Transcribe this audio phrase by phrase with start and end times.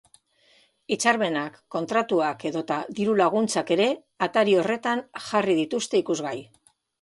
[0.93, 3.87] Hitzarmenak, kontratuak edota diru-laguntzak ere
[4.29, 6.35] atari horretan jarri dituzte ikusgai.